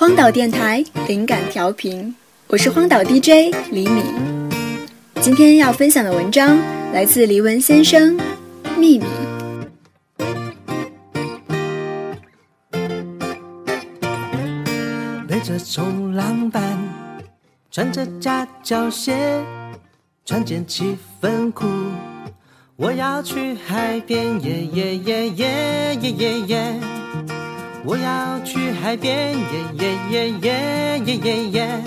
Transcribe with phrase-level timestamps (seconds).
[0.00, 2.16] 荒岛电台灵感调频，
[2.46, 4.02] 我是荒岛 DJ 李敏。
[5.20, 6.58] 今天要分享的文章
[6.90, 8.16] 来自黎文先生，
[8.78, 9.04] 《秘密》。
[15.28, 16.62] 背着冲浪板，
[17.70, 19.44] 穿着夹脚鞋，
[20.24, 21.66] 穿件七分裤，
[22.76, 26.80] 我要去海边，耶耶耶耶耶耶耶。
[27.82, 29.38] 我要去海边，耶
[29.78, 31.84] 耶耶耶耶耶耶。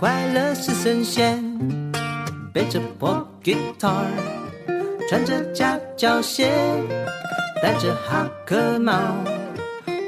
[0.00, 1.42] 快乐是神仙，
[2.52, 4.04] 背着破 guitar，
[5.08, 6.50] 穿着夹脚鞋，
[7.62, 8.92] 戴着哈克帽。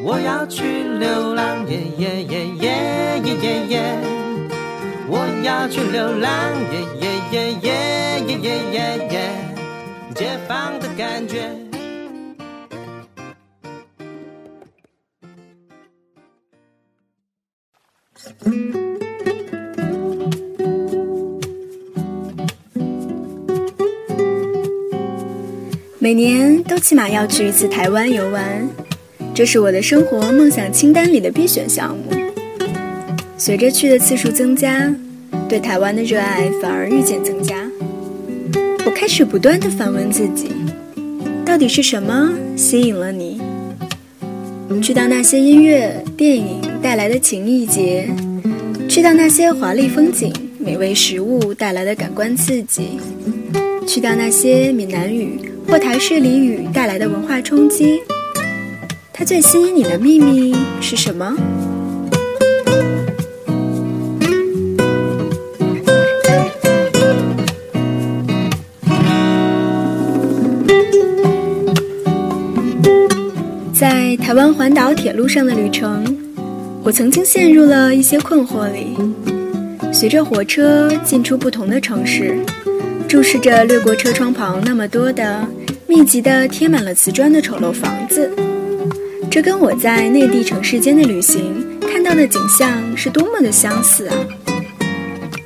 [0.03, 3.99] 我要去流浪，耶耶耶耶耶耶耶。
[5.09, 6.31] 我要去流浪，
[6.73, 7.71] 耶耶耶耶
[8.27, 9.15] 耶耶耶耶。
[10.15, 11.72] 解放的感觉。
[26.13, 28.69] 每年都起码要去一次台湾游玩，
[29.33, 32.13] 这是我的生活梦想清单里的必选项目。
[33.39, 34.95] 随着去的次数增加，
[35.49, 37.67] 对台湾的热爱反而日渐增加。
[38.85, 40.49] 我开始不断的反问自己：
[41.47, 43.41] 到底是什么吸引了你？
[44.83, 48.07] 去到那些音乐、电影带来的情谊节，
[48.87, 52.99] 去到那些华丽风景、美味食物带来的感官刺激，
[53.87, 58.01] 去到那些闽南语或台式俚语带来的文化冲击。
[59.13, 61.37] 它最吸引你的秘密是什么？
[73.73, 76.05] 在台湾环岛铁路上的旅程，
[76.85, 78.97] 我曾经陷入了一些困惑里。
[79.93, 82.39] 随着火车进出不同的城市，
[83.13, 85.47] 注视着掠过车窗旁那么多的
[85.87, 88.35] 密集的贴满了瓷砖的丑陋房子，
[89.31, 94.17] 这跟我在内地城市间的旅行看到的景象是多么的相似啊！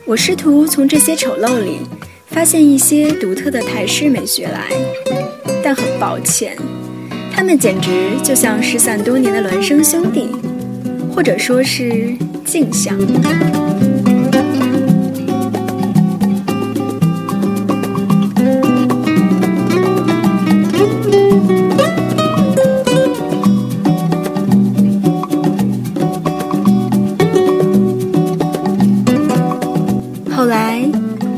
[0.04, 1.78] 我试图从这些丑陋里
[2.28, 4.68] 发现一些独特的台式美学来，
[5.60, 6.56] 但很抱歉。
[7.32, 7.90] 他们简直
[8.22, 10.28] 就像失散多年的孪生兄弟，
[11.12, 12.96] 或者说是镜像。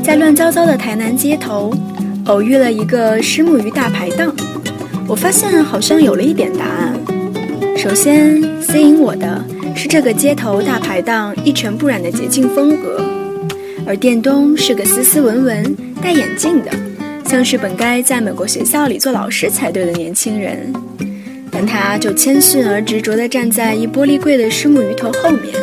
[0.09, 1.71] 在乱糟糟的台南街头，
[2.25, 4.35] 偶遇了一个虱目鱼大排档。
[5.07, 6.99] 我发现好像有了一点答案。
[7.77, 13.05] 首先吸引我的是这个街头大排档一尘不染的洁净风格，
[13.85, 16.71] 而店东是个斯斯文文、戴眼镜的，
[17.25, 20.73] 像是本该在美国学校里做老师才对的年轻人，
[21.51, 25.53] 但他就谦逊而执着地站在一玻璃柜的虱目鱼头后面，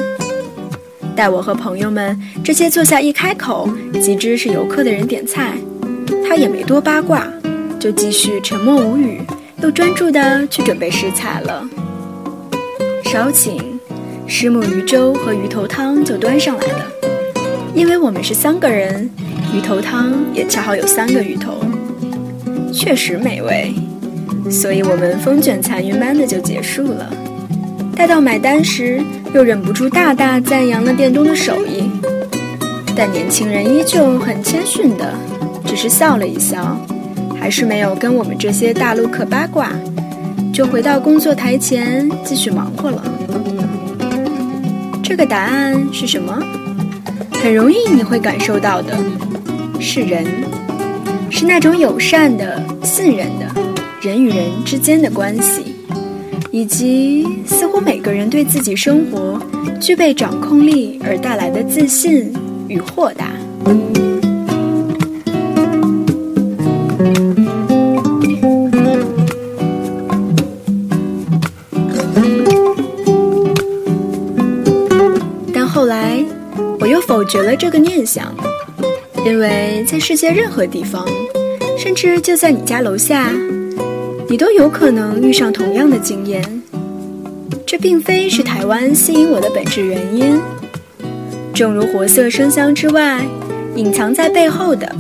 [1.17, 3.67] 待我和朋友们这些坐下一开口
[4.03, 5.55] 即知是游客的人点菜，
[6.29, 7.27] 他也没多八卦，
[7.81, 9.23] 就继续沉默无语。
[9.63, 11.67] 又专注地去准备食材了。
[13.05, 13.81] 稍请，
[14.27, 16.87] 石母鱼粥和鱼头汤就端上来了。
[17.75, 19.09] 因为我们是三个人，
[19.55, 21.55] 鱼头汤也恰好有三个鱼头，
[22.71, 23.73] 确实美味。
[24.51, 27.11] 所以我们风卷残云般的就结束了。
[27.97, 29.01] 待到买单时，
[29.35, 31.91] 又忍不住大大赞扬了店东的手艺。
[32.95, 35.15] 但年轻人依旧很谦逊的，
[35.65, 36.77] 只是笑了一笑。
[37.39, 39.71] 还是没有跟我们这些大陆客八卦，
[40.53, 43.03] 就回到工作台前继续忙活了。
[45.03, 46.39] 这个答案是什么？
[47.33, 48.97] 很容易你会感受到的，
[49.79, 50.27] 是人，
[51.31, 53.47] 是那种友善的、信任的
[54.01, 55.76] 人与人之间的关系，
[56.57, 59.39] 以及似乎每个人对自己生活
[59.79, 62.33] 具备掌控力而带来的自信
[62.67, 63.31] 与豁达。
[75.53, 76.25] 但后来，
[76.81, 78.35] 我又否决了这个念想，
[79.27, 81.07] 因为在世界任何地方，
[81.77, 83.31] 甚至就在你家楼下，
[84.29, 86.43] 你都有可能遇上同样的经验。
[87.65, 90.41] 这并非是台湾吸引我的本质原因。
[91.55, 93.25] 正如活色生香之外，
[93.77, 94.95] 隐藏在背后的，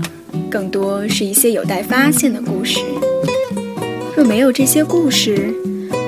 [0.50, 2.80] 更多是一些有待发现的故事。
[4.16, 5.52] 若没有这些故事，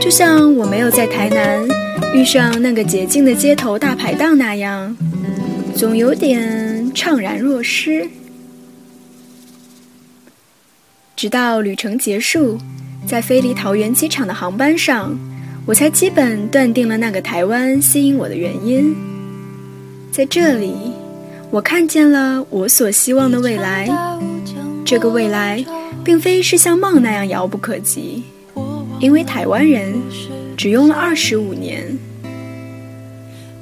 [0.01, 1.69] 就像我没有在台南
[2.15, 4.97] 遇上那个洁净的街头大排档那样，
[5.75, 8.09] 总有点怅然若失。
[11.15, 12.59] 直到旅程结束，
[13.09, 15.19] 在飞离桃园机场的航班上，
[15.65, 18.95] 我才基本断定了那个台湾吸引我的原因。
[20.13, 20.75] 在这里，
[21.51, 23.89] 我看见了我所希望的未来。
[24.85, 25.65] 这个未来，
[26.05, 28.25] 并非是像梦那样遥不可及，
[29.01, 29.95] 因为台湾人
[30.55, 31.97] 只用了二十五年。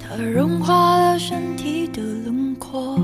[0.00, 2.98] 它融化了身体的轮廓，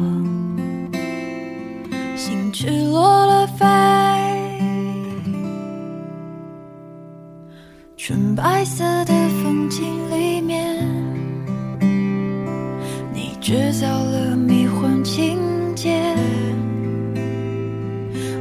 [2.17, 3.65] 心赤裸了飞，
[8.05, 10.77] 纯白色的风景里面，
[13.15, 15.39] 你制造了迷幻情
[15.77, 16.03] 节，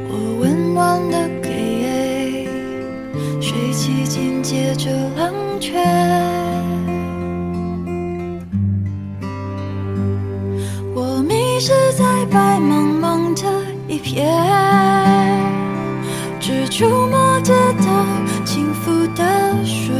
[0.08, 2.44] 我温暖的给，
[3.40, 5.78] 水汽紧接着冷却。
[10.92, 13.48] 我迷失在白茫茫的
[13.86, 14.28] 一片，
[16.40, 17.86] 只触摸得到
[18.44, 19.24] 轻浮的
[19.64, 19.94] 水，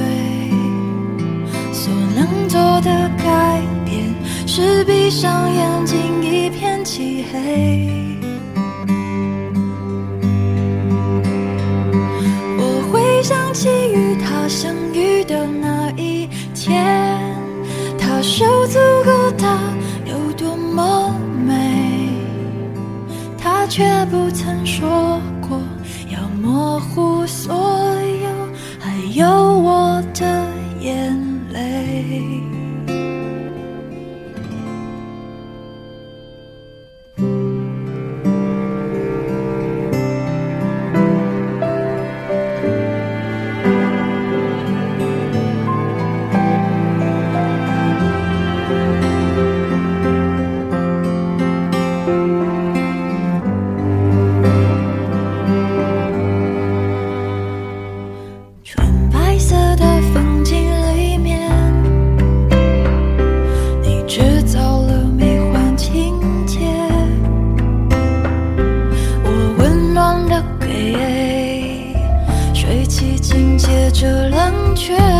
[1.73, 4.15] 所能做的改变
[4.47, 8.12] 是闭上眼睛，一片漆黑。
[74.75, 75.12] 却。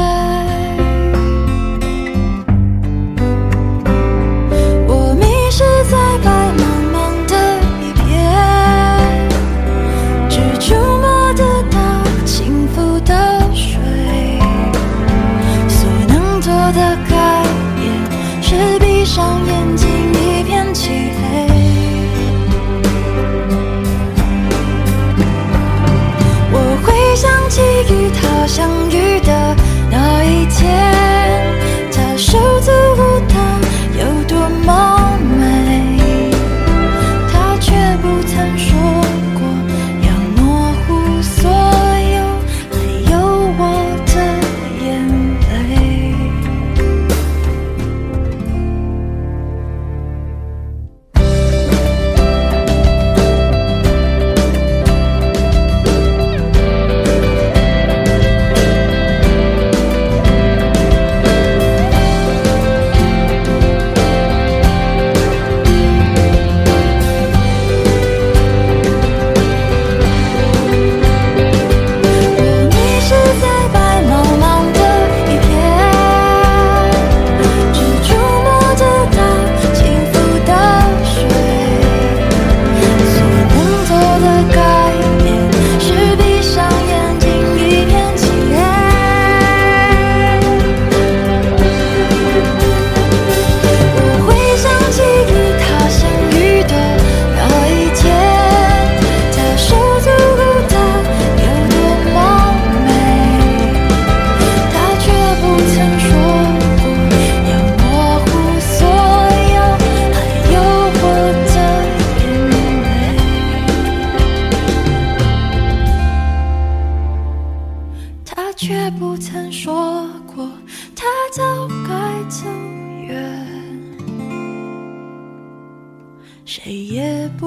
[126.55, 127.47] 谁也不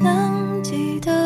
[0.00, 1.25] 能记得。